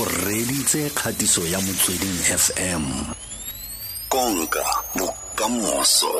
[0.00, 2.82] o reditse kgatiso ya motsweding fm
[4.08, 4.64] konka
[4.98, 6.10] bokamoso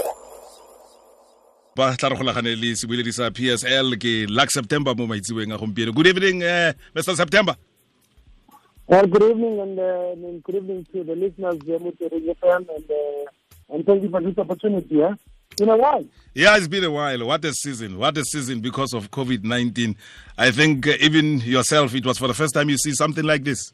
[1.77, 5.93] ba tla re golagane le sebueledi sa psl ke luck september mo maitsiweng a gompieno
[5.93, 7.57] good evening uh, mr september
[8.87, 12.69] Well, good evening and, uh, and good evening to the listeners here with the FM
[12.69, 13.25] and, uh,
[13.73, 14.97] and thank you for this opportunity.
[14.97, 15.15] Yeah?
[15.61, 16.05] In a while.
[16.35, 19.95] yeah it's been a while what a season what a season because of covid-19
[20.37, 23.45] i think uh, even yourself it was for the first time you see something like
[23.45, 23.73] this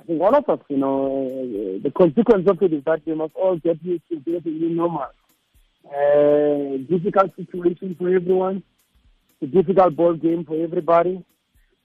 [0.00, 3.14] I think all of us, you know, uh, the consequence of it is that we
[3.14, 5.06] must all get used to this new normal.
[5.86, 8.64] Uh, difficult situation for everyone.
[9.42, 11.24] A difficult ball game for everybody.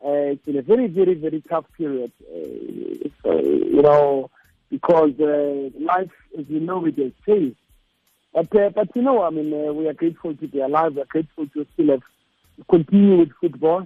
[0.03, 2.11] Uh, it's been a very, very, very tough period.
[2.23, 4.31] Uh, uh, you know,
[4.71, 7.57] because uh, life, as you know, it has changed.
[8.37, 10.93] But, uh, but you know, I mean, uh, we are grateful to be alive.
[10.95, 12.03] We are grateful to still have
[12.69, 13.81] continue with football.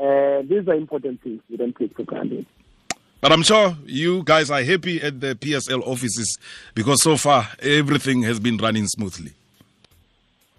[0.00, 2.46] Uh, these are important things we don't take for granted.
[3.20, 6.30] but i'm sure you guys are happy at the psl offices
[6.74, 9.32] because so far everything has been running smoothly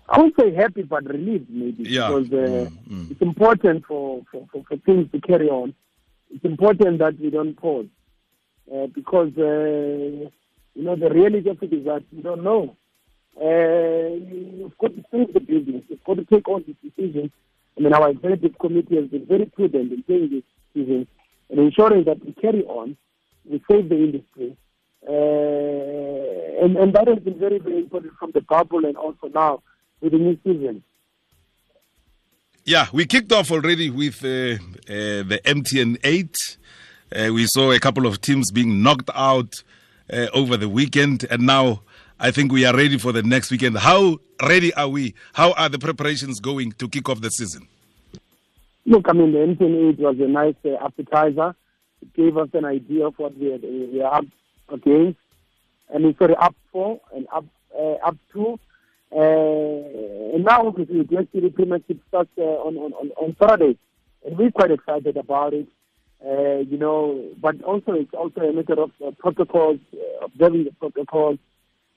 [0.08, 2.08] I won't say happy, but relieved maybe Yeah.
[2.08, 3.12] because uh, Mm, mm.
[3.12, 5.74] it's important for, for, for, for things to carry on.
[6.34, 7.88] It's important that we don't pause
[8.74, 10.30] uh, because uh,
[10.78, 12.76] you know the reality of it is that we don't know.
[13.40, 15.84] Uh, you've got to save the business.
[15.90, 17.32] You've got to take all these decisions.
[17.78, 21.08] I mean, our executive committee has been very prudent in taking these decisions
[21.50, 22.98] and ensuring that we carry on,
[23.50, 24.58] we save the industry.
[25.08, 29.62] Uh, and, and that has been very, very important from the bubble and also now
[30.02, 30.84] with the new season.
[32.64, 36.36] Yeah, we kicked off already with uh, uh, the MTN 8.
[37.16, 39.64] Uh, we saw a couple of teams being knocked out
[40.12, 41.82] uh, over the weekend, and now
[42.20, 43.78] I think we are ready for the next weekend.
[43.78, 45.16] How ready are we?
[45.34, 47.68] How are the preparations going to kick off the season?
[48.86, 51.56] Look, I mean, the MTN 8 was a nice uh, appetizer.
[52.02, 54.26] It gave us an idea of what we, had, we are up
[54.70, 55.20] against.
[55.98, 57.46] Mean, sorry, up for and up
[57.78, 58.60] uh, up to.
[59.12, 63.78] Uh, and now, obviously, the actually Premiership starts uh, on, on, on, on Saturday.
[64.26, 65.68] And we're quite excited about it.
[66.24, 70.72] Uh, you know, but also it's also a matter of uh, protocols, uh, observing the
[70.80, 71.38] protocols,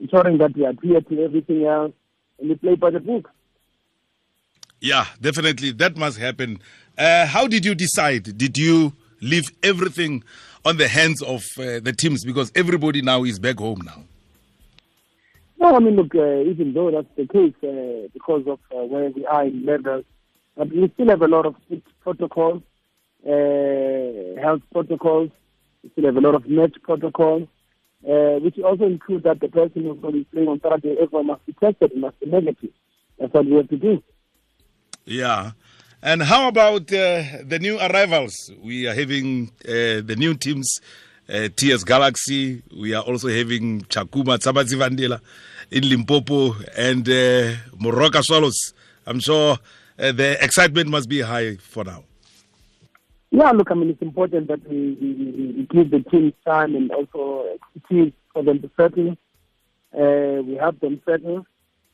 [0.00, 1.92] ensuring that we adhere to everything else,
[2.38, 3.30] and we play by the book.
[4.80, 5.72] Yeah, definitely.
[5.72, 6.60] That must happen.
[6.96, 8.36] Uh, how did you decide?
[8.36, 10.22] Did you leave everything
[10.64, 12.24] on the hands of uh, the teams?
[12.24, 14.04] Because everybody now is back home now.
[15.58, 19.10] No, I mean, look, uh, even though that's the case, uh, because of uh, where
[19.10, 20.04] we are in levels,
[20.56, 22.62] but we still have a lot of strict protocols,
[23.26, 25.30] uh, health protocols.
[25.82, 27.48] We still have a lot of match protocols,
[28.04, 31.26] uh, which also include that the person who's going to be playing on Saturday, everyone
[31.26, 32.70] must be tested, must be negative.
[33.18, 34.02] That's what we have to do.
[35.04, 35.52] Yeah.
[36.02, 38.52] And how about uh, the new arrivals?
[38.62, 40.80] We are having uh, the new teams,
[41.28, 42.62] uh, TS Galaxy.
[42.78, 45.20] We are also having Tshakhuma Tsha Madzivhandila
[45.70, 48.74] in Limpopo and uh, Moroka Swallows.
[49.06, 49.58] I'm sure
[49.98, 52.04] uh, the excitement must be high for now.
[53.30, 56.90] Yeah, look, I mean, it's important that we, we, we give the teams time and
[56.90, 59.16] also expertise for them to settle.
[59.92, 61.44] Uh, we have them settle,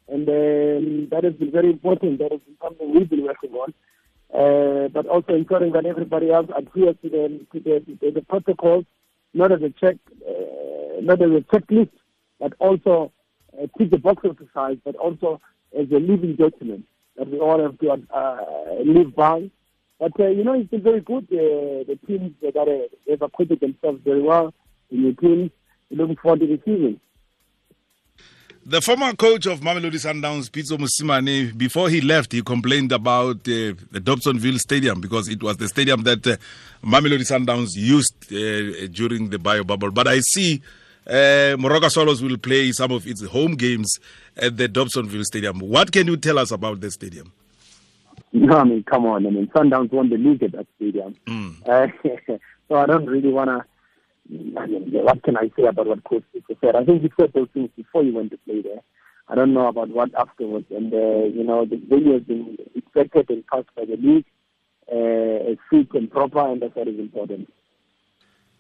[0.09, 2.19] and um, that has been very important.
[2.21, 3.75] That has been something we've been working on.
[4.33, 8.85] Uh, but also ensuring that everybody else adheres to the, to the, to the protocols,
[9.33, 9.97] not as a check,
[10.29, 11.91] uh, not as a checklist,
[12.41, 13.13] but also
[13.57, 15.41] uh, tick the box exercise, but also
[15.79, 16.85] as a living document
[17.17, 18.45] that we all have to uh,
[18.85, 19.51] live by.
[20.05, 21.25] But uh, you know, it's been very good.
[21.33, 24.53] Uh, the teams that they've acquitted themselves very well.
[24.91, 25.51] In the.
[25.91, 27.01] We're looking forward to the season.
[28.67, 33.73] The former coach of Mamelodi Sundowns, Pitso Mosimane, before he left, he complained about uh,
[33.93, 36.37] the Dobsonville Stadium because it was the stadium that uh,
[36.83, 39.91] Mamelodi Sundowns used uh, during the bio bubble.
[39.91, 40.61] But I see
[41.07, 41.57] uh,
[41.89, 43.99] Swallows will play some of its home games
[44.37, 45.61] at the Dobsonville Stadium.
[45.61, 47.33] What can you tell us about the stadium?
[48.37, 49.29] No, I mean, come on.
[49.29, 51.15] I mean, Sundowns won the league at that stadium.
[51.65, 51.87] Uh,
[52.69, 53.65] so I don't really want to.
[54.59, 56.75] I mean, what can I say about what Coach Pitso said?
[56.75, 58.81] I think he said those things before he went to play there.
[59.29, 60.67] I don't know about what afterwards.
[60.71, 64.25] And, uh, you know, the venue has been inspected and passed by the league
[64.91, 67.53] uh, fit and proper, and that's what is important.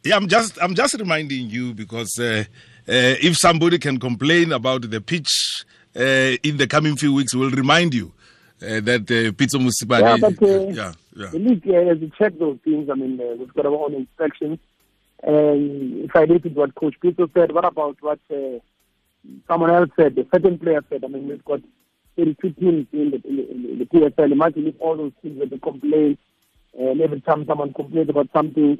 [0.04, 2.44] Yeah, I'm just I'm just reminding you because uh,
[2.86, 5.64] uh, if somebody can complain about the pitch
[5.96, 8.12] uh, in the coming few weeks, we'll remind you
[8.62, 10.00] uh, that uh, Pitso Mosimane.
[10.00, 11.30] Yeah, but uh, yeah, yeah.
[11.30, 12.88] the league has to check those things.
[12.90, 14.58] I mean, uh, we've got our own inspections.
[15.22, 18.58] And if I repeat what Coach Peter said, what about what uh,
[19.48, 21.04] someone else said, the second player said?
[21.04, 21.60] I mean, we've got
[22.16, 24.32] 32 teams in the, in the, in the PSL.
[24.32, 26.18] Imagine if all those teams were to complain,
[26.78, 28.78] and every time someone complains about something,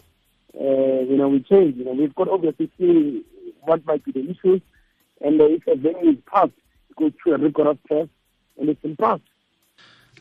[0.55, 1.77] uh, you know, we change.
[1.77, 3.25] You know, we've got obviously see
[3.63, 4.61] what might be the issues,
[5.21, 6.53] and uh, if a venue is passed,
[6.91, 8.11] it goes through a rigorous test,
[8.59, 9.23] and it's been passed.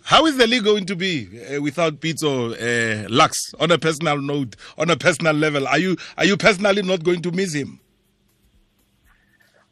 [0.06, 3.54] How is the league going to be uh, without Pitso uh, Lux?
[3.60, 7.22] On a personal note, on a personal level, are you are you personally not going
[7.22, 7.80] to miss him?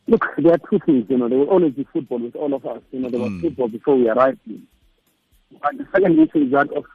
[0.08, 1.06] Look, there are two things.
[1.10, 2.82] You know, there will always be football with all of us.
[2.92, 3.42] You know, there was Mm.
[3.42, 4.40] football before we arrived.
[5.62, 6.86] But the second issue is that of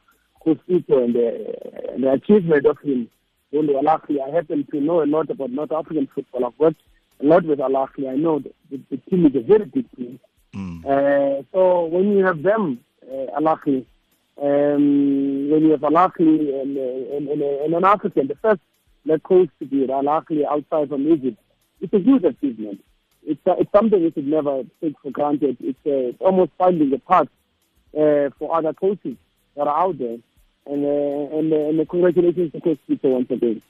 [0.41, 3.09] course Pitso and the, and the achievement of him.
[3.55, 6.47] Only Al Ahly, I happen to know a lot about North African football.
[6.47, 6.81] I've worked
[7.21, 8.11] a lot with Al Ahly.
[8.11, 10.19] I know that the, the team is a very big team.
[10.55, 10.85] Mm.
[10.85, 12.81] Uh, so when you have them,
[13.11, 13.85] uh, Al Ahly,
[14.41, 18.61] um, when you have Al Ahly and, an African, the first
[19.05, 21.39] black coach to be Al Ahly outside from Egypt,
[21.81, 22.83] it's a huge achievement.
[23.25, 25.57] It's, uh, it's something we should never take for granted.
[25.61, 27.29] It's, uh, it's almost finding a path
[27.93, 29.17] uh, for other coaches
[29.57, 30.19] that are out there.
[30.67, 33.63] And, uh, and, uh, and congratulations to Coach Peter once again.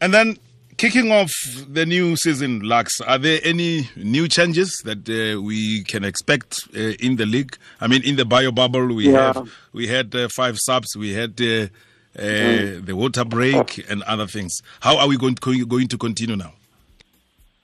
[0.00, 0.38] And then
[0.78, 1.32] kicking off
[1.68, 6.78] the new season, Lux, are there any new changes that uh, we can expect uh,
[7.00, 7.56] in the league?
[7.80, 9.34] I mean, in the bio bubble, we Yeah.
[9.34, 11.66] have we had uh, five subs, we had uh,
[12.18, 14.52] uh, the water break and other things.
[14.80, 16.52] How are we going to, going to continue now?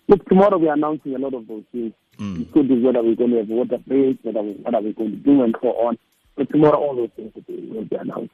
[0.08, 1.92] Look, tomorrow we're announcing a lot of those things.
[2.18, 4.92] It could be whether we're going to have water break, whether we, what are we
[4.92, 5.98] going to do, and so on.
[6.36, 8.30] But tomorrow, all those things will be, will be announced.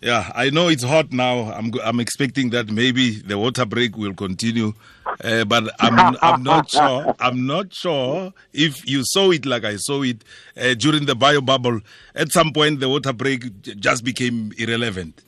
[0.00, 1.52] Yeah, I know it's hot now.
[1.52, 4.72] I'm I'm expecting that maybe the water break will continue,
[5.22, 7.14] uh, but I'm I'm not sure.
[7.20, 10.24] I'm not sure if you saw it like I saw it
[10.56, 11.80] uh, during the bio bubble.
[12.14, 15.20] At some point, the water break just became irrelevant.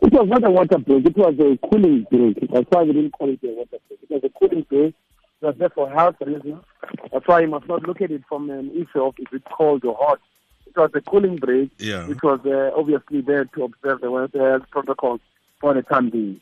[0.00, 1.04] It was not a water break.
[1.04, 2.50] It was a cooling break.
[2.50, 4.00] That's why we didn't call it a water break.
[4.02, 4.94] It was a cooling break.
[5.42, 6.64] It was there for health reasons.
[7.12, 9.84] That's why you must not look at it from an issue of is it cold
[9.84, 10.20] or hot.
[10.70, 11.70] It was a cooling break.
[11.78, 12.08] Yeah.
[12.08, 15.20] It was uh, obviously there to observe the health protocols
[15.60, 16.40] for the time being.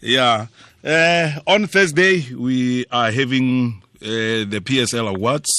[0.00, 0.46] Yeah.
[0.84, 5.50] Uh, on Thursday, we are having uh, the PSL Awards,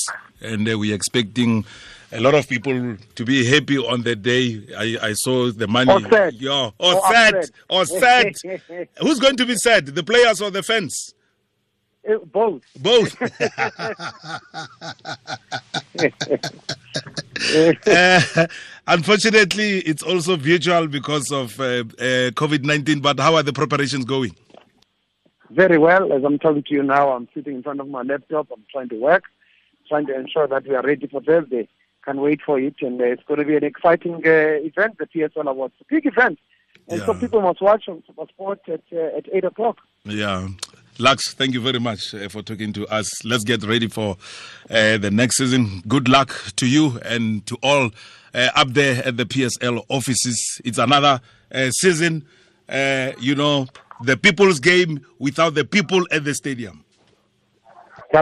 [0.42, 1.64] and uh, we're expecting
[2.12, 4.62] a lot of people to be happy on the day.
[4.78, 5.92] I, I saw the money.
[5.92, 6.34] Or sad.
[6.34, 6.72] Yeah.
[6.78, 7.36] Or, Or sad.
[7.36, 7.52] upset.
[7.70, 8.34] Or sad.
[9.00, 9.86] Who's going to be sad?
[9.88, 11.14] The players or the fans?
[12.08, 12.62] Uh, both.
[12.78, 13.16] Both.
[17.54, 18.48] Uh,
[18.88, 23.00] unfortunately, it's also virtual because of uh, uh, COVID 19.
[23.00, 24.36] But how are the preparations going?
[25.52, 26.12] Very well.
[26.12, 28.48] As I'm talking to you now, I'm sitting in front of my laptop.
[28.52, 29.24] I'm trying to work,
[29.88, 31.68] trying to ensure that we are ready for Thursday.
[32.04, 32.76] Can't wait for it.
[32.82, 35.74] And uh, it's going to be an exciting uh, event, the PSL Awards.
[35.82, 36.40] A big event.
[36.88, 37.20] And so Yeah.
[37.20, 39.78] people must watch on Super Sport at, uh, at 8 o'clock.
[40.04, 40.48] Yeah.
[40.98, 43.26] Lux, thank you very much uh, for talking to us.
[43.26, 44.18] Let's get ready for
[44.70, 45.82] uh, the next season.
[45.88, 47.92] Good luck to you and to all
[48.34, 50.62] uh, up there at the PSL offices.
[50.64, 51.20] It's another
[51.54, 52.26] uh, season,
[52.70, 53.68] uh, you know,
[54.04, 56.84] the people's game without the people at the stadium.
[58.14, 58.22] Ke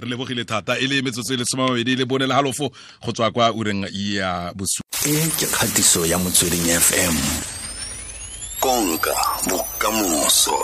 [0.00, 2.70] re lebogile thata e le metsotso e le somamabedi le bone le halofo
[3.04, 7.14] go tswa kwa ureng ya bosu e ke kgatiso ya motsweding fm
[8.60, 9.12] konka
[9.48, 10.56] bokamoso